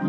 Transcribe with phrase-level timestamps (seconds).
[0.00, 0.06] El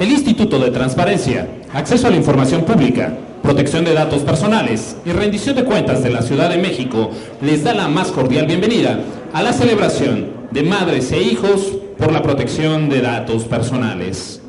[0.00, 5.64] Instituto de Transparencia, Acceso a la Información Pública, Protección de Datos Personales y Rendición de
[5.64, 8.98] Cuentas de la Ciudad de México les da la más cordial bienvenida
[9.32, 14.40] a la celebración de Madres e Hijos por la Protección de Datos Personales.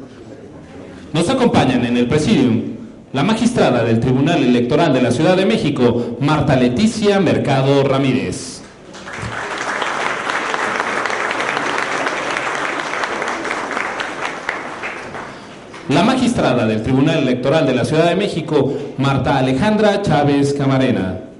[1.12, 2.62] Nos acompañan en el presidium
[3.12, 8.62] la magistrada del Tribunal Electoral de la Ciudad de México, Marta Leticia Mercado Ramírez.
[15.90, 21.31] La magistrada del Tribunal Electoral de la Ciudad de México, Marta Alejandra Chávez Camarena.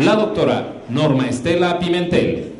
[0.00, 2.52] La doctora Norma Estela Pimentel.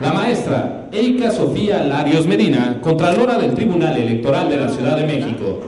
[0.00, 5.62] La maestra Erika Sofía Larios Medina, Contralora del Tribunal Electoral de la Ciudad de México.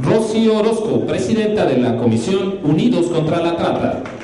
[0.00, 4.17] Rosy Orozco, presidenta de la Comisión Unidos contra la Trata.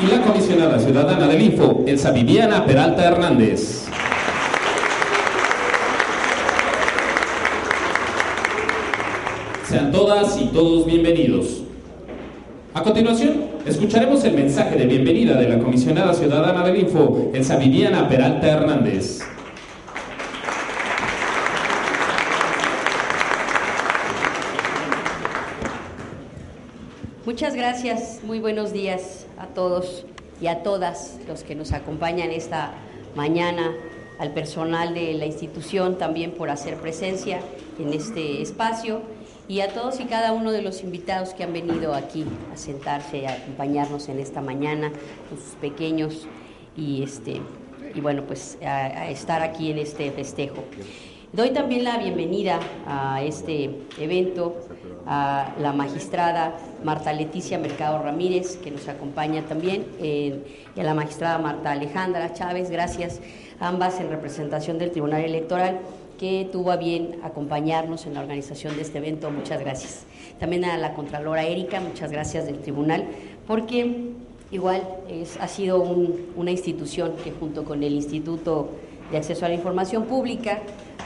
[0.00, 3.88] Y la comisionada ciudadana del Info, Elsa Viviana Peralta Hernández.
[9.64, 11.64] Sean todas y todos bienvenidos.
[12.74, 18.08] A continuación, escucharemos el mensaje de bienvenida de la comisionada ciudadana del Info, Elsa Viviana
[18.08, 19.22] Peralta Hernández.
[27.26, 30.04] Muchas gracias, muy buenos días a todos
[30.40, 32.72] y a todas los que nos acompañan esta
[33.14, 33.74] mañana,
[34.18, 37.40] al personal de la institución también por hacer presencia
[37.78, 39.00] en este espacio
[39.46, 43.26] y a todos y cada uno de los invitados que han venido aquí a sentarse,
[43.26, 44.92] a acompañarnos en esta mañana,
[45.30, 46.26] sus pequeños
[46.76, 47.40] y este
[47.94, 50.64] y bueno pues a estar aquí en este festejo.
[51.32, 54.56] Doy también la bienvenida a este evento
[55.06, 60.42] a la magistrada Marta Leticia Mercado Ramírez, que nos acompaña también, eh,
[60.76, 63.20] y a la magistrada Marta Alejandra Chávez, gracias
[63.60, 65.80] ambas en representación del Tribunal Electoral,
[66.18, 69.30] que tuvo a bien acompañarnos en la organización de este evento.
[69.30, 70.04] Muchas gracias.
[70.40, 73.06] También a la Contralora Erika, muchas gracias del Tribunal,
[73.46, 74.10] porque
[74.50, 78.68] igual es, ha sido un- una institución que junto con el Instituto
[79.10, 80.60] de Acceso a la Información Pública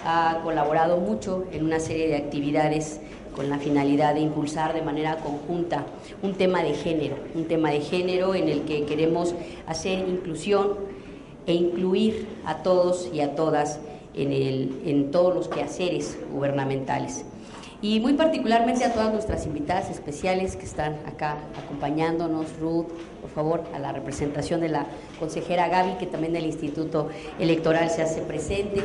[0.04, 3.00] ha colaborado mucho en una serie de actividades
[3.34, 5.86] con la finalidad de impulsar de manera conjunta
[6.22, 9.34] un tema de género, un tema de género en el que queremos
[9.66, 10.74] hacer inclusión
[11.46, 13.80] e incluir a todos y a todas
[14.14, 17.24] en, el- en todos los quehaceres gubernamentales.
[17.80, 22.86] Y muy particularmente a todas nuestras invitadas especiales que están acá acompañándonos, Ruth,
[23.20, 24.86] por favor, a la representación de la
[25.18, 27.08] consejera Gaby, que también del Instituto
[27.40, 28.82] Electoral se hace presente,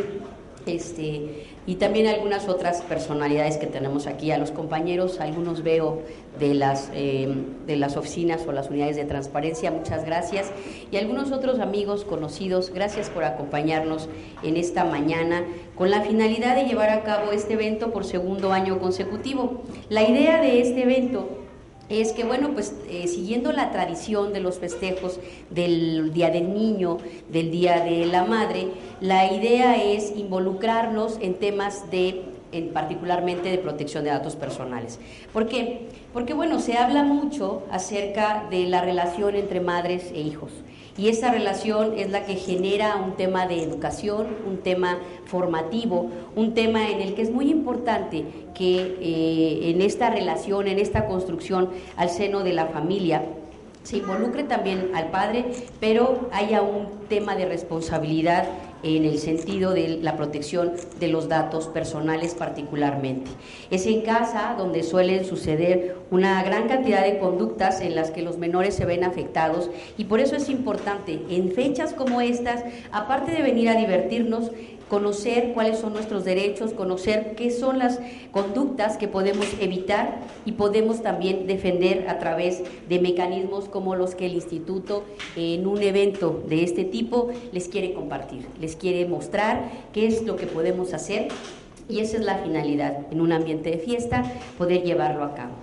[0.68, 6.02] este, y también algunas otras personalidades que tenemos aquí, a los compañeros, algunos veo
[6.40, 7.28] de las, eh,
[7.66, 10.52] de las oficinas o las unidades de transparencia, muchas gracias,
[10.92, 14.10] y algunos otros amigos conocidos, gracias por acompañarnos
[14.44, 15.44] en esta mañana
[15.76, 19.64] con la finalidad de llevar a cabo este evento por segundo año consecutivo.
[19.90, 21.47] La idea de este evento
[21.90, 26.98] es que, bueno, pues eh, siguiendo la tradición de los festejos del Día del Niño,
[27.30, 28.68] del Día de la Madre,
[29.00, 35.00] la idea es involucrarlos en temas de, en particularmente de protección de datos personales.
[35.32, 35.88] ¿Por qué?
[36.14, 40.52] Porque, bueno, se habla mucho acerca de la relación entre madres e hijos.
[40.98, 46.56] Y esa relación es la que genera un tema de educación, un tema formativo, un
[46.56, 48.26] tema en el que es muy importante
[48.56, 53.24] que eh, en esta relación, en esta construcción al seno de la familia,
[53.84, 55.46] se involucre también al padre,
[55.80, 58.46] pero haya un tema de responsabilidad
[58.84, 63.30] en el sentido de la protección de los datos personales particularmente.
[63.72, 68.38] Es en casa donde suelen suceder una gran cantidad de conductas en las que los
[68.38, 73.42] menores se ven afectados y por eso es importante en fechas como estas, aparte de
[73.42, 74.52] venir a divertirnos,
[74.90, 78.00] conocer cuáles son nuestros derechos, conocer qué son las
[78.32, 84.28] conductas que podemos evitar y podemos también defender a través de mecanismos como los que
[84.28, 85.04] el instituto
[85.36, 90.36] en un evento de este tipo les quiere compartir, les quiere mostrar qué es lo
[90.36, 91.28] que podemos hacer
[91.90, 94.24] y esa es la finalidad en un ambiente de fiesta,
[94.58, 95.54] poder llevarlo a cabo.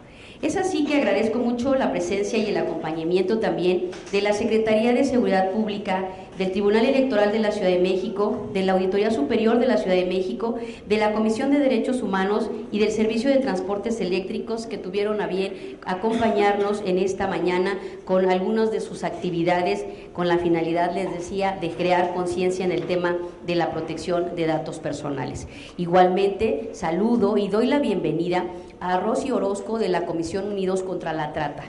[0.43, 5.05] Es así que agradezco mucho la presencia y el acompañamiento también de la Secretaría de
[5.05, 6.07] Seguridad Pública,
[6.39, 9.97] del Tribunal Electoral de la Ciudad de México, de la Auditoría Superior de la Ciudad
[9.97, 10.57] de México,
[10.89, 15.27] de la Comisión de Derechos Humanos y del Servicio de Transportes Eléctricos que tuvieron a
[15.27, 21.59] bien acompañarnos en esta mañana con algunas de sus actividades con la finalidad, les decía,
[21.61, 23.17] de crear conciencia en el tema
[23.47, 25.47] de la protección de datos personales.
[25.77, 28.45] Igualmente, saludo y doy la bienvenida
[28.81, 31.65] a Rosy Orozco de la Comisión Unidos contra la Trata.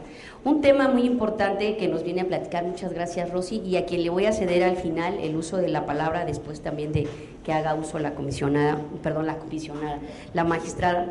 [0.46, 4.04] Un tema muy importante que nos viene a platicar, muchas gracias Rosy, y a quien
[4.04, 7.08] le voy a ceder al final el uso de la palabra después también de
[7.44, 9.98] que haga uso la comisionada, perdón, la comisionada,
[10.36, 11.08] la magistrada.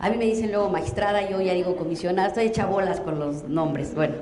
[0.00, 3.44] A mí me dicen luego magistrada, yo ya digo comisionada, estoy hecha bolas con los
[3.44, 3.94] nombres.
[3.94, 4.16] Bueno,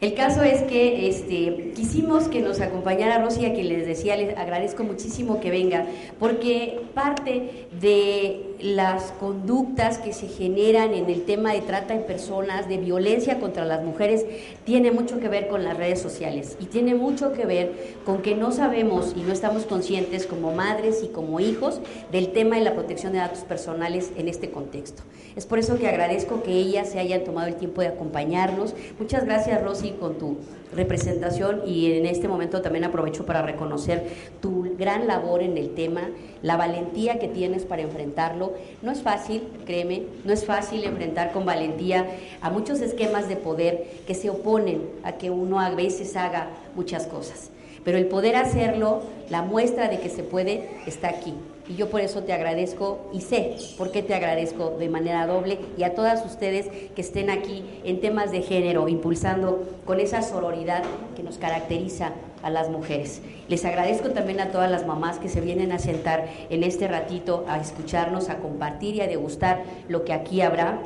[0.00, 4.36] el caso es que este, quisimos que nos acompañara Rosy, a quien les decía, les
[4.36, 5.86] agradezco muchísimo que venga,
[6.18, 12.68] porque parte de las conductas que se generan en el tema de trata de personas,
[12.68, 14.26] de violencia contra las mujeres,
[14.64, 18.34] tiene mucho que ver con las redes sociales y tiene mucho que ver con que
[18.34, 21.80] no sabemos y no estamos conscientes como madres y como hijos
[22.12, 25.02] del tema de la protección de datos personales en este contexto.
[25.36, 28.74] Es por eso que agradezco que ellas se hayan tomado el tiempo de acompañarnos.
[28.98, 30.36] Muchas gracias, Rosy, con tu
[30.74, 34.04] representación y en este momento también aprovecho para reconocer
[34.40, 36.02] tu gran labor en el tema,
[36.42, 38.54] la valentía que tienes para enfrentarlo.
[38.82, 42.06] No es fácil, créeme, no es fácil enfrentar con valentía
[42.40, 47.06] a muchos esquemas de poder que se oponen a que uno a veces haga muchas
[47.06, 47.50] cosas.
[47.84, 51.34] Pero el poder hacerlo, la muestra de que se puede, está aquí.
[51.68, 55.58] Y yo por eso te agradezco y sé por qué te agradezco de manera doble
[55.76, 60.84] y a todas ustedes que estén aquí en temas de género, impulsando con esa sororidad
[61.16, 63.22] que nos caracteriza a las mujeres.
[63.48, 67.44] Les agradezco también a todas las mamás que se vienen a sentar en este ratito
[67.48, 70.80] a escucharnos, a compartir y a degustar lo que aquí habrá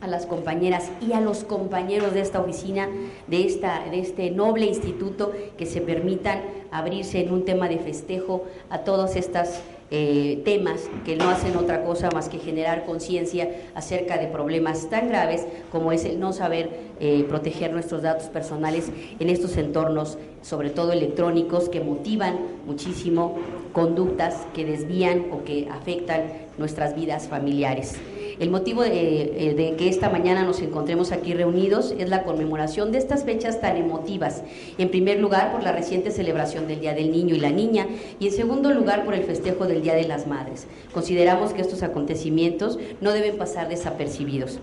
[0.00, 2.88] a las compañeras y a los compañeros de esta oficina,
[3.26, 6.40] de, esta, de este noble instituto, que se permitan
[6.70, 9.62] abrirse en un tema de festejo a todas estas
[9.96, 15.08] eh, temas que no hacen otra cosa más que generar conciencia acerca de problemas tan
[15.08, 16.68] graves como es el no saber
[16.98, 23.36] eh, proteger nuestros datos personales en estos entornos, sobre todo electrónicos, que motivan muchísimo
[23.72, 26.24] conductas que desvían o que afectan
[26.58, 27.94] nuestras vidas familiares.
[28.40, 32.98] El motivo eh, de, que esta mañana nos encontremos aquí reunidos es la conmemoración de
[32.98, 34.42] estas fechas tan emotivas.
[34.76, 37.86] En primer lugar, por la reciente celebración del Día del Niño y la Niña
[38.18, 40.66] y en segundo lugar, por el festejo del Día de las Madres.
[40.92, 44.58] Consideramos que estos acontecimientos no deben pasar desapercibidos.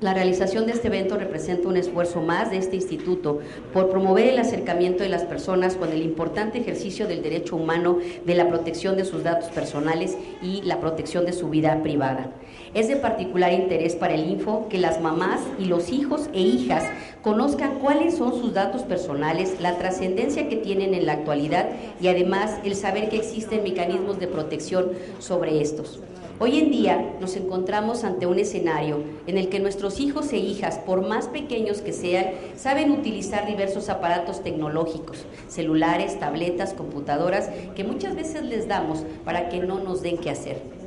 [0.00, 3.38] La realización de este evento representa un esfuerzo más de este instituto
[3.72, 8.34] por promover el acercamiento de las personas con el importante ejercicio del derecho humano de
[8.34, 12.30] la protección de sus datos personales y la protección de su vida privada.
[12.74, 16.82] Es de particular interés para el Info que las mamás y los hijos e hijas
[17.22, 21.68] conozcan cuáles son sus datos personales, la trascendencia que tienen en la actualidad
[22.00, 24.88] y además el saber que existen mecanismos de protección
[25.20, 26.00] sobre estos.
[26.40, 30.78] Hoy en día nos encontramos ante un escenario en el que nuestros hijos e hijas,
[30.78, 38.16] por más pequeños que sean, saben utilizar diversos aparatos tecnológicos, celulares, tabletas, computadoras, que muchas
[38.16, 40.83] veces les damos para que no nos den qué hacer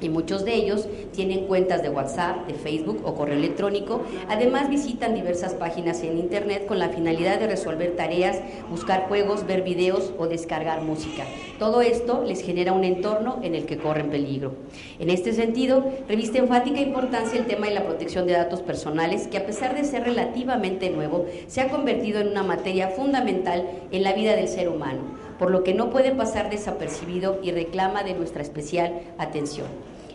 [0.00, 4.02] y muchos de ellos tienen cuentas de WhatsApp, de Facebook o correo electrónico.
[4.28, 9.62] Además visitan diversas páginas en Internet con la finalidad de resolver tareas, buscar juegos, ver
[9.62, 11.24] videos o descargar música.
[11.58, 14.52] Todo esto les genera un entorno en el que corren peligro.
[14.98, 19.38] En este sentido, reviste enfática importancia el tema de la protección de datos personales, que
[19.38, 24.12] a pesar de ser relativamente nuevo, se ha convertido en una materia fundamental en la
[24.12, 28.42] vida del ser humano por lo que no puede pasar desapercibido y reclama de nuestra
[28.42, 29.68] especial atención.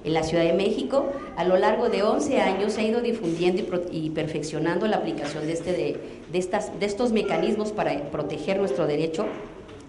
[0.05, 3.63] En la Ciudad de México, a lo largo de 11 años se ha ido difundiendo
[3.91, 9.25] y, perfeccionando la aplicación de, este, de, estas, de estos mecanismos para proteger nuestro derecho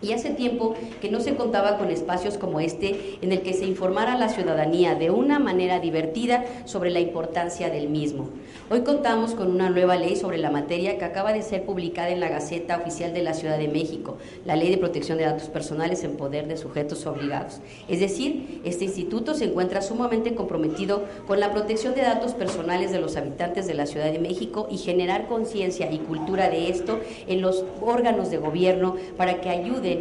[0.03, 3.65] y hace tiempo que no se contaba con espacios como este en el que se
[3.65, 8.29] informara a la ciudadanía de una manera divertida sobre la importancia del mismo.
[8.71, 12.21] Hoy contamos con una nueva ley sobre la materia que acaba de ser publicada en
[12.21, 16.03] la Gaceta Oficial de la Ciudad de México, la Ley de Protección de Datos Personales
[16.05, 17.61] en Poder de Sujetos Obligados.
[17.89, 23.01] Es decir, este instituto se encuentra sumamente comprometido con la protección de datos personales de
[23.01, 26.99] los habitantes de la Ciudad de México y generar conciencia y cultura de esto
[27.29, 29.49] en los órganos de gobierno para que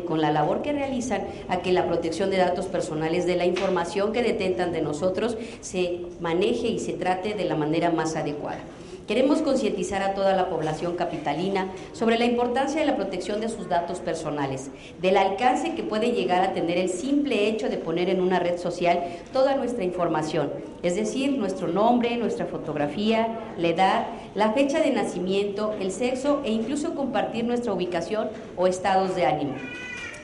[0.06, 4.14] con la labor que realizan a que la protección de datos personales de la información
[4.14, 8.60] que detentan de nosotros se maneje y se trate de la manera más adecuada.
[9.08, 13.70] Queremos concientizar a toda la población capitalina sobre la importancia de la protección de sus
[13.70, 18.20] datos personales, del alcance que puede llegar a tener el simple hecho de poner en
[18.20, 23.28] una red social toda nuestra información, es decir, nuestro nombre, nuestra fotografía,
[23.60, 29.16] la edad, la fecha de nacimiento, el sexo e incluso compartir nuestra ubicación o estados
[29.16, 29.54] de ánimo.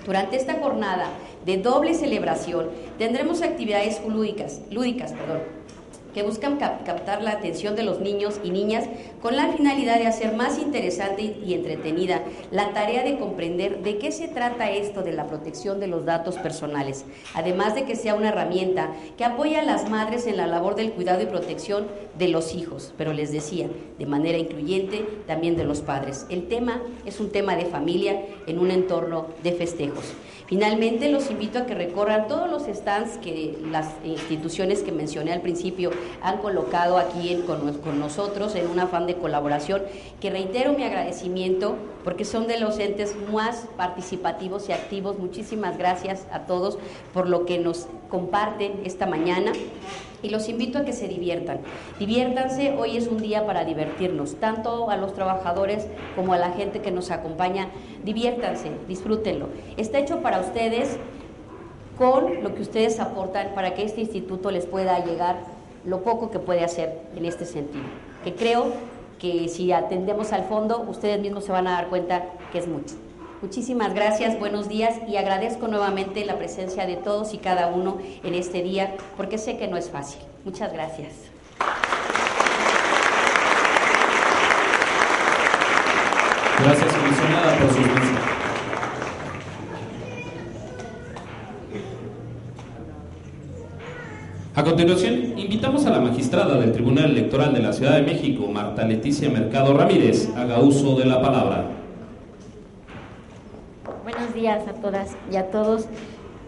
[0.08, 1.06] Durante esta jornada
[1.46, 5.61] de doble celebración tendremos actividades lúdicas, lúdicas perdón,
[6.14, 8.86] que buscan captar la atención de los niños y niñas
[9.22, 14.12] con la finalidad de hacer más interesante y entretenida la tarea de comprender de qué
[14.12, 18.30] se trata esto de la protección de los datos personales, además de que sea una
[18.30, 21.88] herramienta que apoya a las madres en la labor del cuidado y protección
[22.18, 26.26] de los hijos, pero les decía, de manera incluyente también de los padres.
[26.30, 30.06] El tema es un tema de familia en un entorno de festejos.
[30.52, 35.40] Finalmente, los invito a que recorran todos los stands que las instituciones que mencioné al
[35.40, 35.92] principio
[36.22, 39.82] han colocado aquí con, con nosotros en un afán de colaboración,
[40.20, 45.20] que reitero mi agradecimiento porque son de los entes más participativos y activos.
[45.20, 46.78] Muchísimas gracias a todos
[47.14, 49.54] por lo que nos comparten esta mañana
[50.24, 51.60] y los invito a que se diviertan.
[52.00, 56.82] Diviértanse, hoy es un día para divertirnos, tanto a los trabajadores como a la gente
[56.82, 57.70] que nos acompaña.
[58.04, 59.48] Diviértanse, disfrútenlo.
[59.78, 60.98] Está hecho para ustedes
[61.98, 65.40] con lo que ustedes aportan para que este instituto les pueda llegar
[65.86, 67.84] lo poco que puede hacer en este sentido.
[68.24, 68.74] Que creo
[69.22, 72.96] que si atendemos al fondo, ustedes mismos se van a dar cuenta que es mucho.
[73.44, 78.34] Muchísimas gracias, buenos días y agradezco nuevamente la presencia de todos y cada uno en
[78.34, 80.22] este día porque sé que no es fácil.
[80.44, 81.14] Muchas gracias.
[86.64, 88.32] Gracias, comisionada, por mensaje.
[94.54, 98.86] A continuación, invitamos a la magistrada del Tribunal Electoral de la Ciudad de México, Marta
[98.86, 101.82] Leticia Mercado Ramírez, haga uso de la palabra
[104.34, 105.86] días a todas y a todos.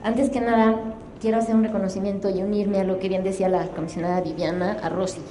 [0.04, 0.80] Antes que nada,
[1.22, 4.90] quiero hacer un reconocimiento y unirme a lo que bien decía la comisionada Viviana, a
[4.90, 5.22] Rosy.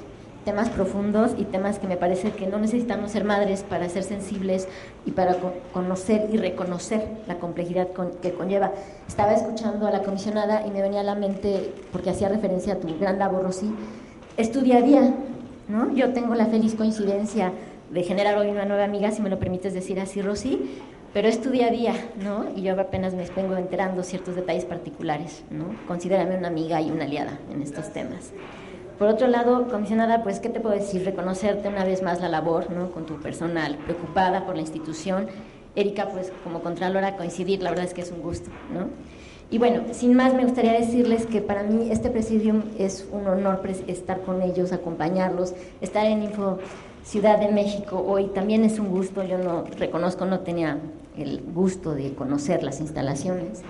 [0.44, 4.66] Temas profundos y temas que me parece que no necesitamos ser madres para ser sensibles
[5.06, 5.36] y para
[5.72, 7.88] conocer y reconocer la complejidad
[8.20, 8.72] que conlleva.
[9.06, 12.76] Estaba escuchando a la comisionada y me venía a la mente, porque hacía referencia a
[12.76, 13.72] tu gran labor, Rosy,
[14.36, 15.14] estudiaría,
[15.68, 15.94] ¿no?
[15.94, 17.52] Yo tengo la feliz coincidencia
[17.90, 20.80] de generar hoy una nueva amiga, si me lo permites decir así, Rosy,
[21.12, 22.46] pero es a día, ¿no?
[22.56, 25.66] Y yo apenas me vengo enterando ciertos detalles particulares, ¿no?
[25.86, 28.32] Considérame una amiga y una aliada en estos temas.
[29.02, 31.04] Por otro lado, comisionada, pues, ¿qué te puedo decir?
[31.04, 32.92] Reconocerte una vez más la labor, ¿no?
[32.92, 35.26] Con tu personal, preocupada por la institución.
[35.74, 38.86] Erika, pues, como contralora, coincidir, la verdad es que es un gusto, ¿no?
[39.50, 43.60] Y bueno, sin más, me gustaría decirles que para mí este presidium es un honor
[43.88, 46.58] estar con ellos, acompañarlos, estar en Info
[47.02, 50.78] Ciudad de México hoy también es un gusto, yo no reconozco, no tenía
[51.18, 53.62] el gusto de conocer las instalaciones.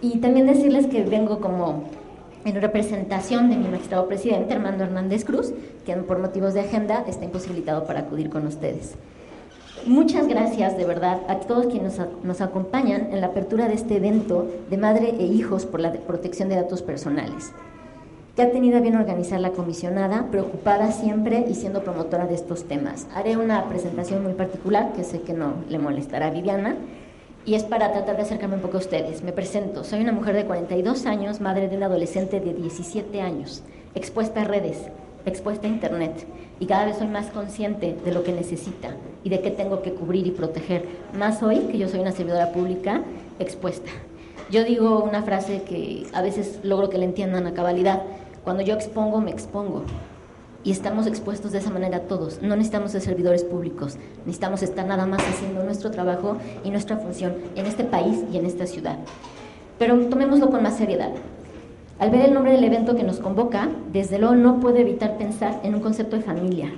[0.00, 1.90] Y también decirles que vengo como
[2.44, 5.52] en representación de mi magistrado presidente, Armando Hernández Cruz,
[5.86, 8.94] que por motivos de agenda está imposibilitado para acudir con ustedes.
[9.86, 14.46] Muchas gracias de verdad a todos quienes nos acompañan en la apertura de este evento
[14.70, 17.52] de Madre e Hijos por la protección de datos personales
[18.34, 22.64] que ha tenido a bien organizar la comisionada, preocupada siempre y siendo promotora de estos
[22.64, 23.06] temas.
[23.14, 26.76] Haré una presentación muy particular que sé que no le molestará a Viviana
[27.44, 29.22] y es para tratar de acercarme un poco a ustedes.
[29.22, 33.62] Me presento, soy una mujer de 42 años, madre de un adolescente de 17 años,
[33.94, 34.78] expuesta a redes,
[35.26, 36.26] expuesta a Internet
[36.60, 39.92] y cada vez soy más consciente de lo que necesita y de qué tengo que
[39.92, 43.02] cubrir y proteger, más hoy que yo soy una servidora pública
[43.38, 43.90] expuesta.
[44.50, 48.02] Yo digo una frase que a veces logro que le entiendan a cabalidad.
[48.44, 49.84] Cuando yo expongo, me expongo.
[50.64, 52.40] Y estamos expuestos de esa manera todos.
[52.40, 53.96] No necesitamos ser servidores públicos.
[54.26, 58.46] Necesitamos estar nada más haciendo nuestro trabajo y nuestra función en este país y en
[58.46, 58.98] esta ciudad.
[59.78, 61.10] Pero tomémoslo con más seriedad.
[61.98, 65.60] Al ver el nombre del evento que nos convoca, desde luego no puedo evitar pensar
[65.62, 66.72] en un concepto de familia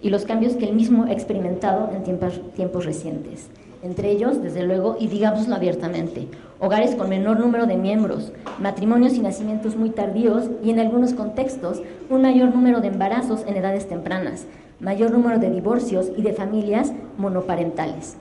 [0.00, 3.48] y los cambios que él mismo ha experimentado en tiempos, tiempos recientes
[3.82, 6.28] entre ellos, desde luego, y digámoslo abiertamente,
[6.60, 11.82] hogares con menor número de miembros, matrimonios y nacimientos muy tardíos y en algunos contextos
[12.10, 14.46] un mayor número de embarazos en edades tempranas,
[14.80, 18.16] mayor número de divorcios y de familias monoparentales.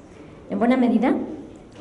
[0.50, 1.16] En buena medida,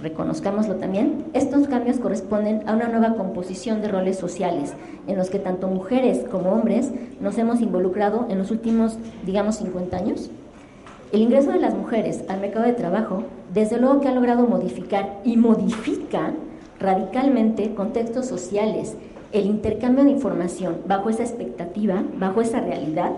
[0.02, 4.74] reconozcámoslo también, estos cambios corresponden a una nueva composición de roles sociales
[5.06, 9.96] en los que tanto mujeres como hombres nos hemos involucrado en los últimos, digamos, 50
[9.96, 10.30] años.
[11.12, 13.22] El ingreso de las mujeres al mercado de trabajo,
[13.54, 16.32] desde luego que ha logrado modificar y modifica
[16.86, 18.96] radicalmente contextos sociales,
[19.32, 23.12] el intercambio de información bajo esa expectativa, bajo esa realidad,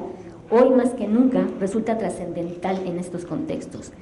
[0.51, 3.93] Hoy más que nunca resulta trascendental en estos contextos.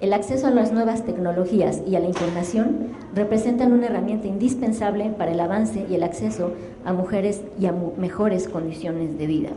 [0.00, 5.32] El acceso a las nuevas tecnologías y a la información representan una herramienta indispensable para
[5.32, 6.52] el avance y el acceso
[6.84, 9.48] a mujeres y a mejores condiciones de vida.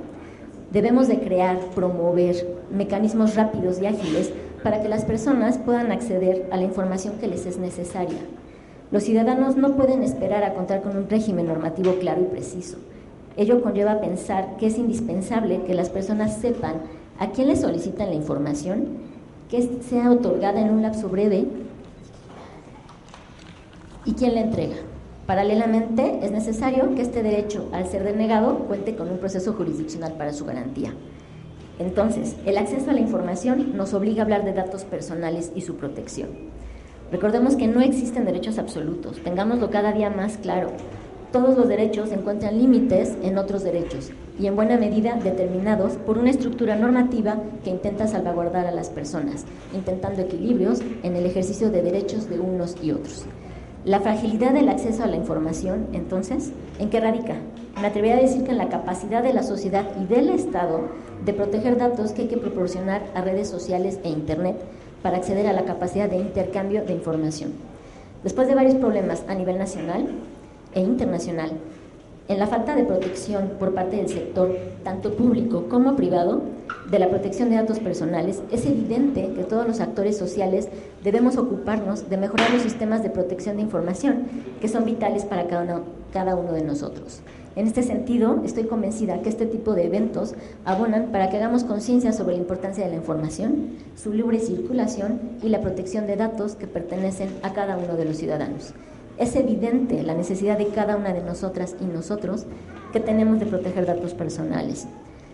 [0.71, 4.33] Debemos de crear, promover mecanismos rápidos y ágiles
[4.63, 8.17] para que las personas puedan acceder a la información que les es necesaria.
[8.91, 12.77] Los ciudadanos no pueden esperar a contar con un régimen normativo claro y preciso.
[13.37, 16.81] Ello conlleva pensar que es indispensable que las personas sepan
[17.19, 18.87] a quién les solicitan la información
[19.49, 21.45] que sea otorgada en un lapso breve
[24.05, 24.77] y quién la entrega.
[25.27, 30.33] Paralelamente, es necesario que este derecho, al ser denegado, cuente con un proceso jurisdiccional para
[30.33, 30.93] su garantía.
[31.77, 35.75] Entonces, el acceso a la información nos obliga a hablar de datos personales y su
[35.75, 36.29] protección.
[37.11, 40.69] Recordemos que no existen derechos absolutos, tengámoslo cada día más claro.
[41.31, 46.29] Todos los derechos encuentran límites en otros derechos y en buena medida determinados por una
[46.29, 52.29] estructura normativa que intenta salvaguardar a las personas, intentando equilibrios en el ejercicio de derechos
[52.29, 53.25] de unos y otros.
[53.85, 57.35] La fragilidad del acceso a la información, entonces, ¿en qué radica?
[57.79, 60.81] Me atrevería a decir que en la capacidad de la sociedad y del Estado
[61.25, 64.57] de proteger datos que hay que proporcionar a redes sociales e Internet
[65.01, 67.53] para acceder a la capacidad de intercambio de información.
[68.23, 70.07] Después de varios problemas a nivel nacional
[70.73, 71.51] e internacional,
[72.27, 76.41] en la falta de protección por parte del sector, tanto público como privado,
[76.91, 80.67] de la protección de datos personales, es evidente que todos los actores sociales
[81.03, 84.25] debemos ocuparnos de mejorar los sistemas de protección de información,
[84.61, 87.21] que son vitales para cada uno, de nosotros.
[87.59, 92.13] En este sentido, estoy convencida que este tipo de eventos abonan para que hagamos conciencia
[92.13, 96.67] sobre la importancia de la información, su libre circulación y la protección de datos que
[96.67, 98.73] pertenecen a cada uno de los ciudadanos.
[99.17, 102.45] Es evidente la necesidad de cada una de nosotras y nosotros
[102.93, 104.87] que tenemos de proteger datos personales,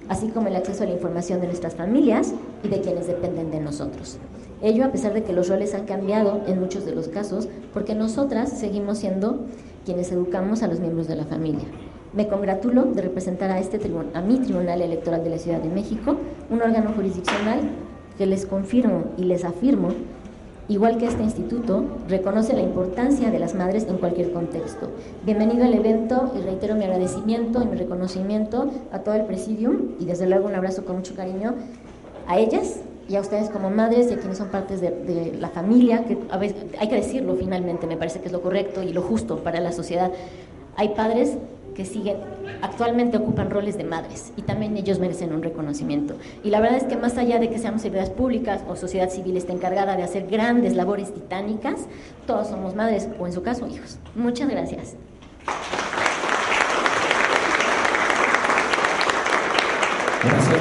[0.10, 3.60] así como el acceso a la información de nuestras familias y de quienes dependen de
[3.60, 4.18] nosotros.
[4.64, 7.94] Ello a pesar de que los roles han cambiado en muchos de los casos, porque
[7.94, 9.46] nosotras seguimos siendo
[9.86, 11.66] quienes educamos a los miembros de la familia.
[12.16, 13.78] Me congratulo de representar a, este
[14.14, 16.16] a mi Tribunal Electoral de la Ciudad de México,
[16.50, 17.60] un órgano jurisdiccional
[18.18, 19.90] que les confirmo y les afirmo
[20.70, 24.90] igual que este instituto, reconoce la importancia de las madres en cualquier contexto.
[25.26, 30.06] Bienvenido al evento y reitero mi agradecimiento y mi reconocimiento a todo el presidium y
[30.06, 31.54] desde luego un abrazo con mucho cariño
[32.28, 35.50] a ellas y a ustedes como madres y a quienes son partes de, de la
[35.50, 38.94] familia, que a veces, hay que decirlo finalmente, me parece que es lo correcto y
[38.94, 40.12] lo justo para la sociedad.
[40.78, 41.38] Hay padres
[41.76, 42.18] que siguen,
[42.62, 46.16] actualmente ocupan roles de madres y también ellos merecen un reconocimiento.
[46.44, 49.38] Y la verdad es que más allá de que seamos servidores públicas o sociedad civil
[49.38, 51.86] esté encargada de hacer grandes labores titánicas,
[52.26, 54.00] todos somos madres o en su caso hijos.
[54.16, 54.96] Muchas gracias.
[60.24, 60.56] Gracias.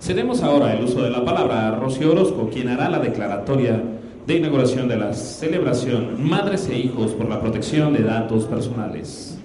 [0.00, 3.82] Cedemos ahora el uso de la palabra a Rocío Orozco, quien hará la declaratoria
[4.28, 9.38] de inauguración de la celebración Madres e Hijos por la Protección de Datos Personales.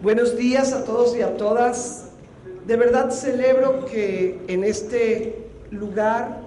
[0.00, 2.08] Buenos días a todos y a todas.
[2.66, 6.40] De verdad celebro que en este lugar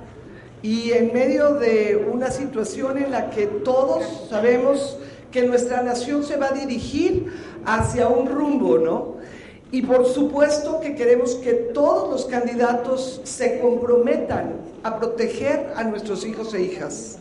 [0.64, 4.98] y en medio de una situación en la que todos sabemos
[5.32, 7.32] que nuestra nación se va a dirigir
[7.64, 9.18] hacia un rumbo, ¿no?
[9.72, 14.54] Y por supuesto que queremos que todos los candidatos se comprometan
[14.84, 17.18] a proteger a nuestros hijos e hijas.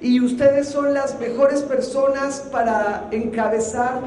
[0.00, 4.00] Y ustedes son las mejores personas para encabezar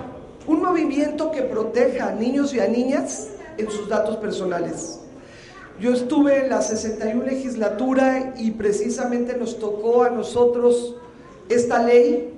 [0.47, 4.99] un movimiento que proteja a niños y a niñas en sus datos personales.
[5.79, 10.95] Yo estuve en la 61 legislatura y precisamente nos tocó a nosotros
[11.49, 12.31] esta ley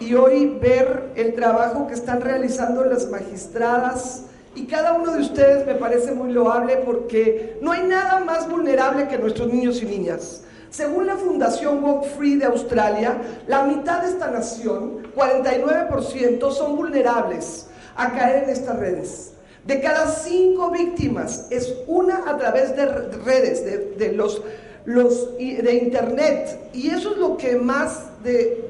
[0.00, 4.24] y hoy ver el trabajo que están realizando las magistradas,
[4.58, 9.06] y cada uno de ustedes me parece muy loable porque no hay nada más vulnerable
[9.06, 10.42] que nuestros niños y niñas.
[10.70, 17.68] Según la Fundación Walk Free de Australia, la mitad de esta nación, 49%, son vulnerables
[17.94, 19.32] a caer en estas redes.
[19.64, 22.86] De cada cinco víctimas es una a través de
[23.24, 23.64] redes,
[23.96, 24.42] de, los,
[24.84, 26.70] de internet.
[26.72, 28.06] Y eso es lo que más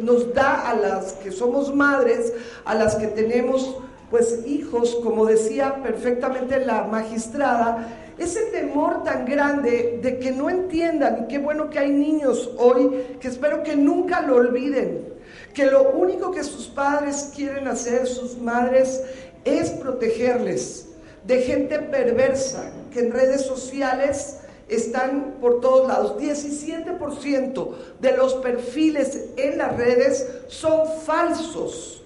[0.01, 2.35] nos da a las que somos madres,
[2.67, 3.75] a las que tenemos
[4.11, 11.25] pues hijos, como decía perfectamente la magistrada, ese temor tan grande de que no entiendan,
[11.25, 15.07] y qué bueno que hay niños hoy que espero que nunca lo olviden,
[15.55, 19.03] que lo único que sus padres quieren hacer, sus madres,
[19.45, 20.89] es protegerles
[21.25, 26.17] de gente perversa que en redes sociales están por todos lados.
[26.19, 27.69] 17%
[28.01, 31.98] de los perfiles en las redes son falsos.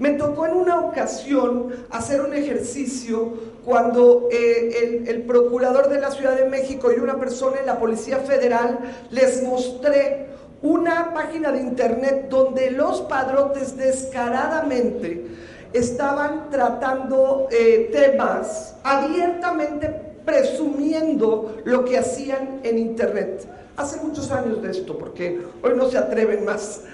[0.00, 3.34] Me tocó en una ocasión hacer un ejercicio
[3.66, 8.16] cuando eh, el, procurador de la Ciudad de México y una persona en la Policía
[8.16, 8.78] Federal
[9.10, 10.28] les mostré
[10.62, 15.26] una página de internet donde los padrotes descaradamente
[15.74, 19.88] estaban tratando eh, temas abiertamente
[20.24, 23.46] presumiendo lo que hacían en internet.
[23.76, 26.84] Hace muchos años de esto, porque hoy no se atreven más.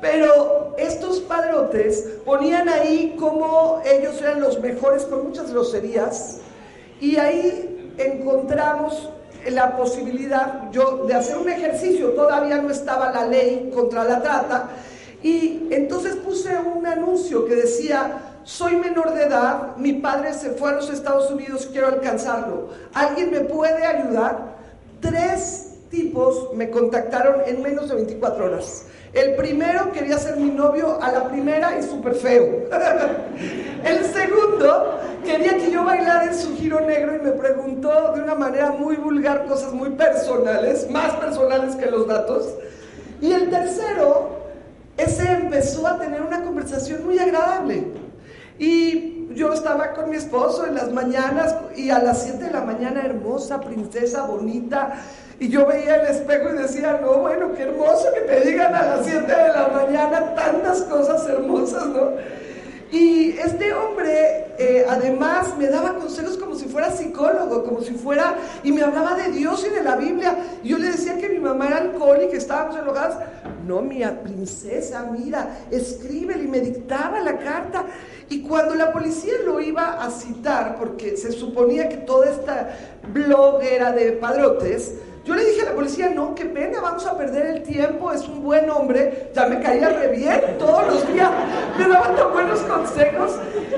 [0.00, 6.38] Pero estos padrotes ponían ahí como ellos eran los mejores con muchas groserías
[7.00, 9.10] y ahí encontramos
[9.50, 14.70] la posibilidad yo de hacer un ejercicio, todavía no estaba la ley contra la trata
[15.22, 20.70] y entonces puse un anuncio que decía, soy menor de edad, mi padre se fue
[20.70, 22.68] a los Estados Unidos, quiero alcanzarlo.
[22.94, 24.56] ¿Alguien me puede ayudar?
[25.00, 28.86] Tres tipos me contactaron en menos de 24 horas.
[29.12, 32.68] El primero quería ser mi novio a la primera y súper feo.
[33.84, 38.34] El segundo quería que yo bailara en su giro negro y me preguntó de una
[38.34, 42.54] manera muy vulgar cosas muy personales, más personales que los datos.
[43.20, 44.30] Y el tercero,
[44.96, 47.84] ese empezó a tener una conversación muy agradable.
[48.58, 52.62] Y yo estaba con mi esposo en las mañanas y a las 7 de la
[52.62, 54.94] mañana, hermosa, princesa, bonita.
[55.38, 58.96] Y yo veía el espejo y decía, no, bueno, qué hermoso que te digan a
[58.96, 62.12] las 7 de la mañana tantas cosas hermosas, ¿no?
[62.90, 68.36] Y este hombre eh, además me daba consejos como si fuera psicólogo, como si fuera,
[68.62, 70.36] y me hablaba de Dios y de la Biblia.
[70.62, 73.18] Y yo le decía que mi mamá era alcohólica, estábamos enojadas.
[73.66, 77.84] No, mi princesa, mira, escríbele y me dictaba la carta.
[78.30, 82.70] Y cuando la policía lo iba a citar, porque se suponía que toda esta
[83.12, 84.94] blog era de padrotes,
[85.26, 88.28] yo le dije a la policía, no, qué pena, vamos a perder el tiempo, es
[88.28, 91.30] un buen hombre, ya me caía re bien todos los días,
[91.76, 93.32] me daban tan buenos consejos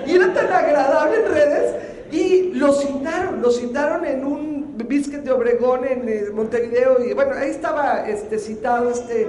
[0.06, 1.74] y era tan agradable en redes.
[2.12, 7.32] Y lo citaron, lo citaron en un biscuit de Obregón en eh, Montevideo y bueno,
[7.34, 9.28] ahí estaba este, citado este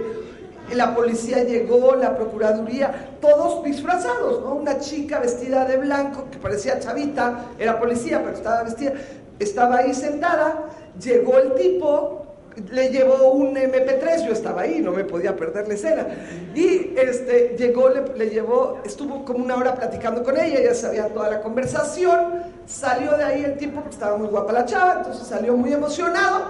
[0.75, 4.53] la policía llegó, la procuraduría, todos disfrazados, ¿no?
[4.53, 8.93] Una chica vestida de blanco, que parecía chavita, era policía, pero estaba vestida,
[9.39, 10.65] estaba ahí sentada,
[11.01, 12.25] llegó el tipo,
[12.71, 16.07] le llevó un MP3, yo estaba ahí, no me podía perder la escena.
[16.53, 21.07] Y este, llegó, le, le, llevó, estuvo como una hora platicando con ella, ya sabía
[21.07, 25.55] toda la conversación, salió de ahí el tipo, estaba muy guapa la chava, entonces salió
[25.55, 26.45] muy emocionado,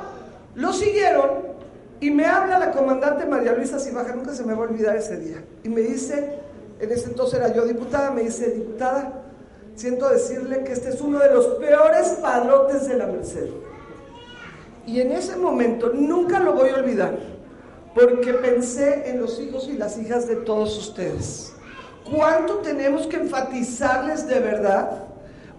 [0.56, 1.50] lo siguieron
[2.02, 5.18] y me habla la comandante María Luisa Cibaja, nunca se me va a olvidar ese
[5.18, 6.40] día, y me dice,
[6.80, 9.22] en ese entonces era yo diputada, me dice, diputada,
[9.76, 13.50] siento decirle que este es uno de los peores padrotes de la Merced.
[14.89, 17.15] Y en ese momento nunca lo voy a olvidar,
[17.93, 21.54] porque pensé en los hijos y las hijas de todos ustedes.
[22.12, 25.04] ¿Cuánto tenemos que enfatizarles de verdad?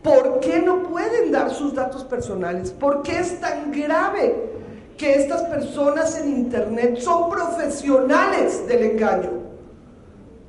[0.03, 2.73] ¿Por qué no pueden dar sus datos personales?
[2.73, 4.51] ¿Por qué es tan grave
[4.99, 9.31] que estas personas en Internet son profesionales del engaño?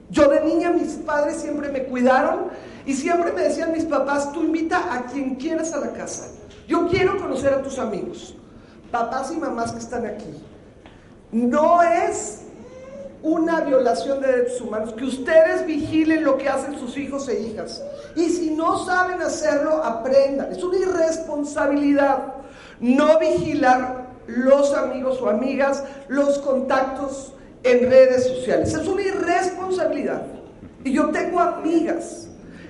[0.10, 2.48] Yo de niña mis padres siempre me cuidaron
[2.88, 6.30] y siempre me decían mis papás, tú invita a quien quieras a la casa.
[6.68, 8.38] Yo quiero conocer a tus amigos
[8.92, 10.44] papás y mamás que están aquí,
[11.32, 12.44] no es
[13.24, 17.82] una violación de derechos humanos, que ustedes vigilen lo que hacen sus hijos e hijas.
[18.16, 20.52] Y si no saben hacerlo, aprendan.
[20.52, 22.42] Es una irresponsabilidad
[22.82, 28.74] no vigilar los amigos o amigas, los contactos en redes sociales.
[28.74, 30.24] Es una irresponsabilidad.
[30.84, 32.28] Y yo tengo amigas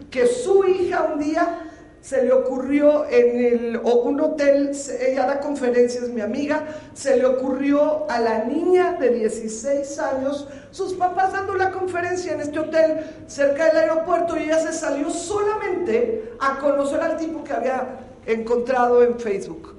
[0.10, 1.71] que su hija un día
[2.02, 8.10] se le ocurrió en el, un hotel, ella da conferencias, mi amiga, se le ocurrió
[8.10, 13.68] a la niña de 16 años, sus papás dando la conferencia en este hotel cerca
[13.68, 19.20] del aeropuerto y ella se salió solamente a conocer al tipo que había encontrado en
[19.20, 19.76] Facebook.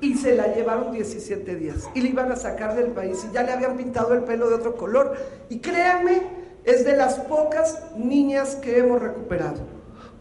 [0.00, 3.42] Y se la llevaron 17 días y le iban a sacar del país y ya
[3.42, 5.16] le habían pintado el pelo de otro color.
[5.48, 6.22] Y créanme,
[6.64, 9.73] es de las pocas niñas que hemos recuperado.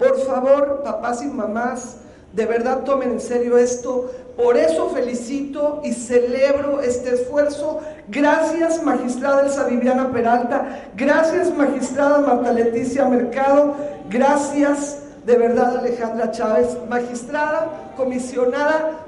[0.04, 1.96] Por favor, papás y mamás,
[2.34, 4.12] de verdad tomen en serio esto.
[4.36, 7.80] Por eso felicito y celebro este esfuerzo.
[8.10, 10.90] Gracias, magistrada Elsa Viviana Peralta.
[10.98, 13.76] Gracias, magistrada Marta Leticia Mercado.
[14.10, 16.78] Gracias, de verdad, Alejandra Chávez.
[16.90, 19.06] Magistrada, comisionada,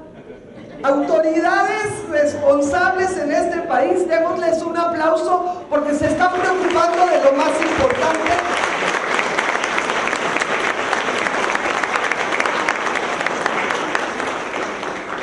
[0.82, 7.52] autoridades responsables en este país, démosles un aplauso porque se están preocupando de lo más
[7.60, 8.55] importante.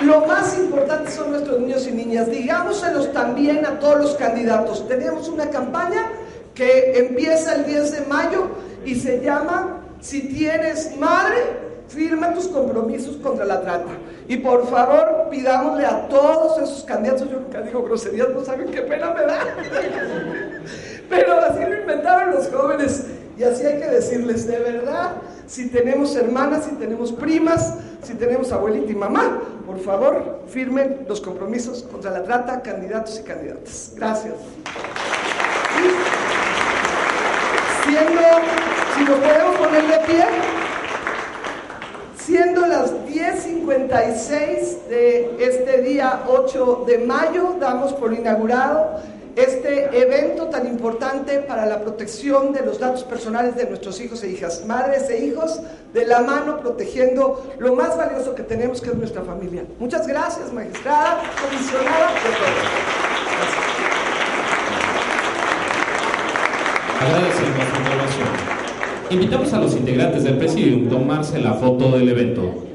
[0.04, 2.30] Lo más importante son nuestros niños y niñas.
[2.30, 4.88] Digámoselos también a todos los candidatos.
[4.88, 6.10] Tenemos una campaña
[6.54, 8.48] que empieza el 10 de mayo
[8.86, 11.38] y se llama Si tienes madre,
[11.88, 13.92] firma tus compromisos contra la trata.
[14.28, 18.82] Y por favor, pidámosle a todos esos candidatos, yo nunca digo groserías, no saben qué
[18.82, 19.40] pena me da.
[21.10, 23.06] Pero así lo inventaron los jóvenes.
[23.38, 25.14] Y así hay que decirles, de verdad,
[25.48, 31.22] si tenemos hermanas, si tenemos primas, si tenemos abuelita y mamá, por favor, firmen los
[31.22, 33.94] compromisos contra la trata, candidatos y candidatas.
[33.96, 34.34] Gracias.
[37.86, 38.22] Siendo,
[38.96, 40.26] si nos podemos poner de pie,
[42.18, 49.02] siendo las 10.56 de este día 8 de mayo, damos por inaugurado
[49.36, 54.30] este evento tan importante para la protección de los datos personales de nuestros hijos e
[54.30, 55.60] hijas, madres e hijos,
[55.94, 59.64] de la mano protegiendo lo más valioso que tenemos, que es nuestra familia.
[59.80, 63.04] Muchas gracias, magistrada, comisionada, por todo.
[67.02, 68.16] Agradecemos
[69.10, 69.14] su.
[69.14, 72.73] Invitamos a los integrantes del presidium a tomarse la foto del evento.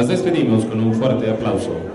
[0.00, 1.89] Las despedimos con un fuerte aplauso.